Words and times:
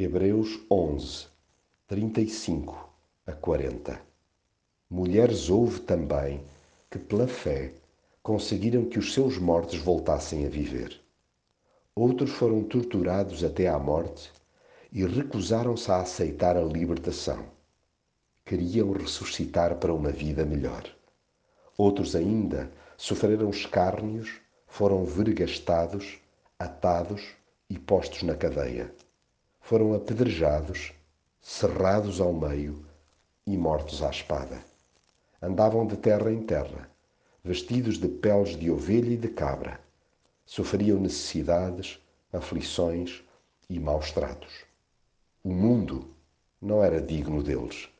Hebreus 0.00 0.60
11, 0.70 1.26
35 1.88 2.88
a 3.26 3.32
40 3.32 4.00
Mulheres 4.88 5.50
houve 5.50 5.80
também 5.80 6.44
que, 6.88 7.00
pela 7.00 7.26
fé, 7.26 7.72
conseguiram 8.22 8.84
que 8.84 8.96
os 8.96 9.12
seus 9.12 9.38
mortos 9.38 9.80
voltassem 9.80 10.46
a 10.46 10.48
viver. 10.48 11.00
Outros 11.96 12.30
foram 12.30 12.62
torturados 12.62 13.42
até 13.42 13.66
à 13.66 13.76
morte 13.76 14.30
e 14.92 15.04
recusaram-se 15.04 15.90
a 15.90 15.96
aceitar 15.96 16.56
a 16.56 16.62
libertação. 16.62 17.46
Queriam 18.44 18.92
ressuscitar 18.92 19.78
para 19.78 19.92
uma 19.92 20.12
vida 20.12 20.44
melhor. 20.44 20.84
Outros 21.76 22.14
ainda 22.14 22.70
sofreram 22.96 23.50
escárnios, 23.50 24.30
foram 24.68 25.04
vergastados, 25.04 26.18
atados 26.56 27.34
e 27.68 27.76
postos 27.76 28.22
na 28.22 28.36
cadeia 28.36 28.94
foram 29.68 29.92
apedrejados, 29.92 30.94
cerrados 31.42 32.22
ao 32.22 32.32
meio 32.32 32.86
e 33.46 33.54
mortos 33.54 34.02
à 34.02 34.08
espada. 34.08 34.64
Andavam 35.42 35.86
de 35.86 35.94
terra 35.94 36.32
em 36.32 36.40
terra, 36.40 36.90
vestidos 37.44 37.98
de 37.98 38.08
peles 38.08 38.56
de 38.56 38.70
ovelha 38.70 39.12
e 39.12 39.16
de 39.18 39.28
cabra. 39.28 39.78
Sofriam 40.46 40.98
necessidades, 40.98 42.02
aflições 42.32 43.22
e 43.68 43.78
maus 43.78 44.10
tratos. 44.10 44.64
O 45.44 45.50
mundo 45.50 46.14
não 46.62 46.82
era 46.82 46.98
digno 46.98 47.42
deles. 47.42 47.90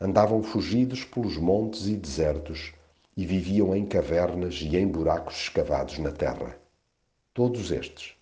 Andavam 0.00 0.42
fugidos 0.42 1.04
pelos 1.04 1.36
montes 1.36 1.88
e 1.88 1.94
desertos 1.94 2.72
e 3.14 3.26
viviam 3.26 3.76
em 3.76 3.84
cavernas 3.84 4.62
e 4.62 4.78
em 4.78 4.88
buracos 4.88 5.36
escavados 5.36 5.98
na 5.98 6.10
terra. 6.10 6.56
Todos 7.34 7.70
estes 7.70 8.16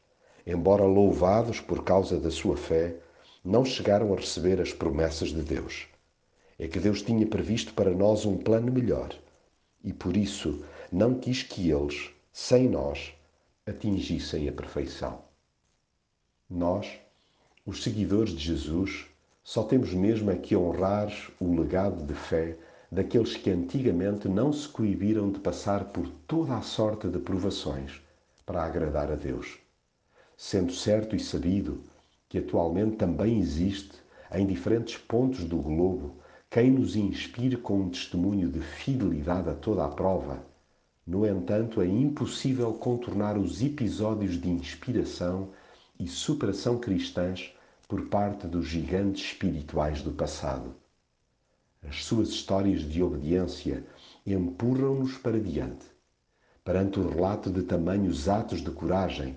embora 0.51 0.83
louvados 0.83 1.61
por 1.61 1.85
causa 1.85 2.19
da 2.19 2.31
sua 2.31 2.57
fé, 2.57 2.97
não 3.45 3.65
chegaram 3.65 4.13
a 4.13 4.17
receber 4.17 4.61
as 4.61 4.73
promessas 4.73 5.29
de 5.29 5.43
Deus. 5.43 5.87
É 6.59 6.67
que 6.67 6.81
Deus 6.81 7.03
tinha 7.03 7.25
previsto 7.25 7.73
para 7.73 7.93
nós 7.93 8.27
um 8.27 8.37
plano 8.37 8.73
melhor 8.73 9.15
e 9.83 9.93
por 9.93 10.17
isso 10.17 10.65
não 10.91 11.15
quis 11.15 11.45
que 11.45 11.71
eles, 11.71 12.11
sem 12.33 12.69
nós, 12.69 13.15
atingissem 13.65 14.49
a 14.49 14.53
perfeição. 14.53 15.23
Nós, 16.51 16.99
os 17.65 17.85
seguidores 17.85 18.33
de 18.33 18.45
Jesus, 18.45 19.07
só 19.45 19.63
temos 19.63 19.95
mesmo 19.95 20.33
a 20.33 20.37
que 20.37 20.57
honrar 20.57 21.13
o 21.41 21.55
legado 21.61 22.05
de 22.05 22.15
fé 22.15 22.59
daqueles 22.91 23.37
que 23.37 23.51
antigamente 23.51 24.29
não 24.29 24.53
se 24.53 24.69
coibiram 24.69 25.31
de 25.31 25.39
passar 25.39 25.85
por 25.85 26.09
toda 26.27 26.57
a 26.57 26.63
sorte 26.63 27.07
de 27.07 27.21
provações 27.21 28.03
para 28.45 28.65
agradar 28.65 29.13
a 29.13 29.15
Deus 29.15 29.61
sendo 30.43 30.73
certo 30.73 31.15
e 31.15 31.21
sabido 31.21 31.83
que 32.27 32.39
atualmente 32.39 32.97
também 32.97 33.39
existe, 33.39 33.93
em 34.33 34.47
diferentes 34.47 34.97
pontos 34.97 35.45
do 35.45 35.59
globo, 35.59 36.17
quem 36.49 36.71
nos 36.71 36.97
inspire 36.97 37.59
com 37.59 37.79
um 37.79 37.91
testemunho 37.91 38.49
de 38.49 38.59
fidelidade 38.59 39.51
a 39.51 39.55
toda 39.55 39.85
a 39.85 39.89
prova. 39.91 40.43
No 41.07 41.27
entanto, 41.27 41.83
é 41.83 41.87
impossível 41.87 42.73
contornar 42.73 43.37
os 43.37 43.63
episódios 43.63 44.41
de 44.41 44.49
inspiração 44.49 45.51
e 45.99 46.09
superação 46.09 46.79
cristãs 46.79 47.55
por 47.87 48.07
parte 48.07 48.47
dos 48.47 48.67
gigantes 48.67 49.23
espirituais 49.23 50.01
do 50.01 50.11
passado. 50.11 50.75
As 51.87 52.03
suas 52.03 52.31
histórias 52.31 52.81
de 52.81 53.03
obediência 53.03 53.85
empurram-nos 54.27 55.19
para 55.19 55.39
diante. 55.39 55.85
Perante 56.65 56.99
o 56.99 57.07
relato 57.11 57.51
de 57.51 57.63
tamanhos 57.63 58.27
atos 58.27 58.63
de 58.63 58.71
coragem, 58.71 59.37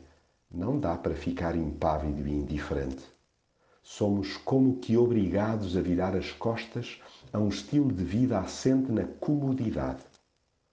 não 0.53 0.79
dá 0.79 0.95
para 0.95 1.15
ficar 1.15 1.55
impávido 1.55 2.27
e 2.27 2.31
indiferente. 2.31 3.03
Somos 3.81 4.37
como 4.37 4.77
que 4.77 4.95
obrigados 4.95 5.75
a 5.75 5.81
virar 5.81 6.15
as 6.15 6.31
costas 6.31 7.01
a 7.33 7.39
um 7.39 7.49
estilo 7.49 7.91
de 7.91 8.03
vida 8.03 8.39
assente 8.39 8.91
na 8.91 9.03
comodidade. 9.03 10.03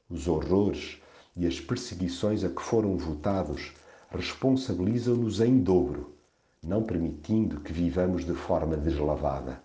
Os 0.09 0.29
horrores 0.29 1.01
e 1.35 1.47
as 1.47 1.59
perseguições 1.59 2.45
a 2.45 2.51
que 2.51 2.61
foram 2.61 2.99
votados 2.99 3.73
responsabilizam-nos 4.11 5.41
em 5.41 5.59
dobro, 5.59 6.15
não 6.63 6.83
permitindo 6.83 7.61
que 7.61 7.73
vivamos 7.73 8.27
de 8.27 8.35
forma 8.35 8.77
deslavada. 8.77 9.63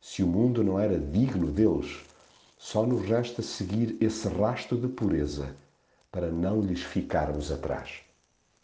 Se 0.00 0.22
o 0.22 0.26
mundo 0.26 0.62
não 0.62 0.78
era 0.78 0.98
digno 0.98 1.50
deles, 1.50 2.04
só 2.58 2.84
nos 2.84 3.02
resta 3.06 3.40
seguir 3.40 3.96
esse 4.00 4.28
rasto 4.28 4.76
de 4.76 4.88
pureza 4.88 5.56
para 6.12 6.30
não 6.30 6.60
lhes 6.60 6.82
ficarmos 6.82 7.50
atrás. 7.50 8.09